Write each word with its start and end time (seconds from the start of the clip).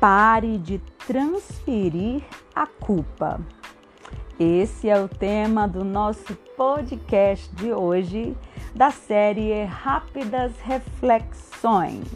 Pare 0.00 0.58
de 0.58 0.78
transferir 1.08 2.22
a 2.54 2.68
culpa. 2.68 3.40
Esse 4.38 4.88
é 4.88 5.00
o 5.00 5.08
tema 5.08 5.66
do 5.66 5.84
nosso 5.84 6.36
podcast 6.56 7.52
de 7.56 7.72
hoje, 7.72 8.36
da 8.76 8.92
série 8.92 9.64
Rápidas 9.64 10.52
Reflexões. 10.60 12.06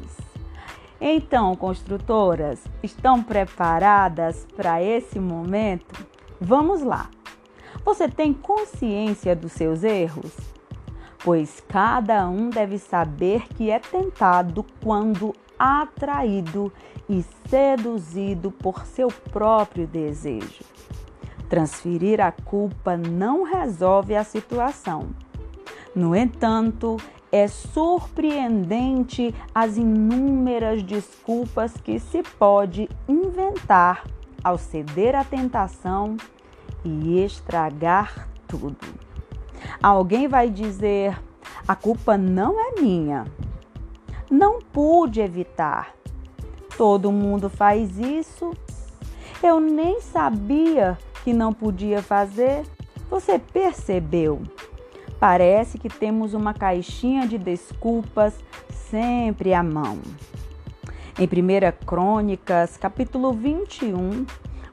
Então, 1.01 1.57
construtoras, 1.57 2.63
estão 2.85 3.21
preparadas 3.21 4.47
para 4.55 4.81
esse 4.81 5.19
momento? 5.19 6.07
Vamos 6.41 6.83
lá! 6.83 7.11
Você 7.85 8.09
tem 8.09 8.33
consciência 8.33 9.35
dos 9.35 9.51
seus 9.51 9.83
erros? 9.83 10.37
Pois 11.25 11.61
cada 11.67 12.29
um 12.29 12.49
deve 12.49 12.79
saber 12.79 13.49
que 13.57 13.73
é 13.73 13.81
tentado 13.81 14.65
quando 14.81 15.35
atraído 15.63 16.73
e 17.09 17.25
seduzido 17.49 18.51
por 18.51 18.85
seu 18.85 19.07
próprio 19.31 19.87
desejo. 19.87 20.65
Transferir 21.49 22.21
a 22.21 22.33
culpa 22.33 22.97
não 22.97 23.45
resolve 23.45 24.17
a 24.17 24.25
situação. 24.25 25.11
No 25.95 26.17
entanto, 26.17 26.97
é 27.31 27.47
surpreendente 27.47 29.33
as 29.55 29.77
inúmeras 29.77 30.83
desculpas 30.83 31.75
que 31.75 32.01
se 32.01 32.25
pode 32.25 32.89
inventar 33.09 34.05
ao 34.43 34.59
ceder 34.59 35.15
à 35.15 35.23
tentação 35.23 36.17
e 36.85 37.23
estragar 37.23 38.29
tudo. 38.49 38.77
Alguém 39.81 40.27
vai 40.27 40.51
dizer: 40.51 41.17
a 41.69 41.77
culpa 41.77 42.19
não 42.19 42.59
é 42.59 42.81
minha, 42.81 43.27
não 44.33 44.61
pude 44.61 45.21
evitar. 45.21 45.95
Todo 46.79 47.13
mundo 47.13 47.51
faz 47.51 47.99
isso. 47.99 48.53
Eu 49.43 49.61
nem 49.61 50.01
sabia 50.01 50.97
que 51.23 51.35
não 51.35 51.53
podia 51.53 52.01
fazer. 52.01 52.65
Você 53.11 53.39
percebeu? 53.39 54.41
Parece 55.21 55.77
que 55.77 55.89
temos 55.89 56.33
uma 56.33 56.55
caixinha 56.55 57.27
de 57.29 57.37
desculpas 57.37 58.35
sempre 58.71 59.53
à 59.53 59.63
mão. 59.63 59.99
Em 61.19 61.27
1 61.27 61.85
Crônicas, 61.85 62.79
capítulo 62.79 63.35
21, 63.35 64.25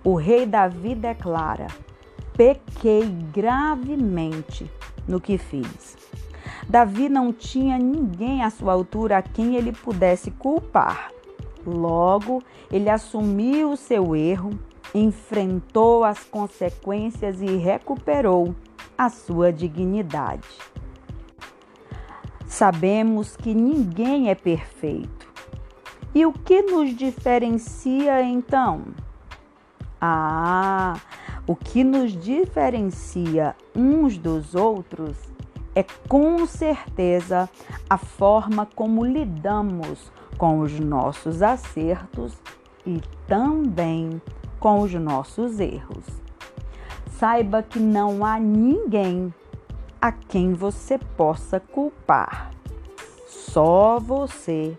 o 0.05 0.15
rei 0.15 0.45
Davi 0.45 0.95
declara: 0.95 1.67
Pequei 2.33 3.05
gravemente 3.33 4.71
no 5.05 5.19
que 5.19 5.37
fiz. 5.37 6.08
Davi 6.69 7.09
não 7.09 7.33
tinha 7.33 7.79
ninguém 7.79 8.43
à 8.43 8.51
sua 8.51 8.73
altura 8.73 9.17
a 9.17 9.21
quem 9.23 9.55
ele 9.55 9.71
pudesse 9.71 10.29
culpar. 10.29 11.11
Logo, 11.65 12.43
ele 12.71 12.87
assumiu 12.91 13.71
o 13.71 13.77
seu 13.77 14.15
erro, 14.15 14.51
enfrentou 14.93 16.03
as 16.03 16.23
consequências 16.23 17.41
e 17.41 17.57
recuperou 17.57 18.53
a 18.95 19.09
sua 19.09 19.51
dignidade. 19.51 20.47
Sabemos 22.45 23.35
que 23.35 23.55
ninguém 23.55 24.29
é 24.29 24.35
perfeito. 24.35 25.27
E 26.13 26.23
o 26.23 26.31
que 26.31 26.61
nos 26.61 26.95
diferencia 26.95 28.21
então? 28.21 28.83
Ah, 29.99 30.99
o 31.47 31.55
que 31.55 31.83
nos 31.83 32.11
diferencia 32.11 33.55
uns 33.75 34.19
dos 34.19 34.53
outros 34.53 35.17
é 35.75 35.83
com 36.07 36.45
certeza 36.45 37.49
a 37.89 37.97
forma 37.97 38.67
como 38.75 39.05
lidamos 39.05 40.11
com 40.37 40.59
os 40.59 40.79
nossos 40.79 41.41
acertos 41.41 42.37
e 42.85 43.01
também 43.27 44.21
com 44.59 44.81
os 44.81 44.93
nossos 44.93 45.59
erros. 45.59 46.05
Saiba 47.11 47.61
que 47.61 47.79
não 47.79 48.25
há 48.25 48.39
ninguém 48.39 49.33
a 50.01 50.11
quem 50.11 50.53
você 50.53 50.97
possa 50.97 51.59
culpar. 51.59 52.51
Só 53.27 53.99
você 53.99 54.75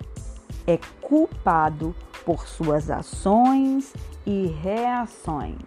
é 0.66 0.78
culpado 1.00 1.94
por 2.24 2.46
suas 2.46 2.90
ações 2.90 3.92
e 4.24 4.46
reações. 4.46 5.58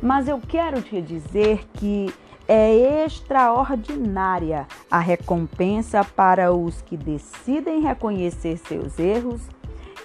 Mas 0.00 0.28
eu 0.28 0.40
quero 0.40 0.80
te 0.80 1.00
dizer 1.00 1.66
que 1.74 2.12
é 2.48 3.04
extraordinária 3.04 4.66
a 4.90 4.98
recompensa 4.98 6.02
para 6.02 6.50
os 6.50 6.80
que 6.80 6.96
decidem 6.96 7.82
reconhecer 7.82 8.56
seus 8.56 8.98
erros, 8.98 9.42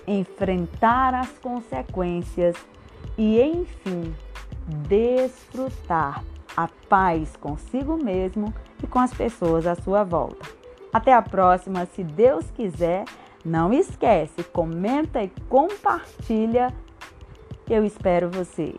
enfrentar 0.05 1.13
as 1.13 1.29
consequências 1.39 2.57
e, 3.17 3.41
enfim, 3.41 4.13
desfrutar 4.67 6.21
a 6.55 6.67
paz 6.89 7.37
consigo 7.37 7.95
mesmo 7.95 8.53
e 8.83 8.87
com 8.87 8.99
as 8.99 9.13
pessoas 9.13 9.65
à 9.65 9.75
sua 9.75 10.03
volta. 10.03 10.45
Até 10.91 11.13
a 11.13 11.21
próxima, 11.21 11.85
se 11.85 12.03
Deus 12.03 12.45
quiser. 12.51 13.05
Não 13.43 13.73
esquece, 13.73 14.41
comenta 14.41 15.21
e 15.21 15.29
compartilha. 15.49 16.73
Eu 17.69 17.83
espero 17.83 18.29
você. 18.29 18.75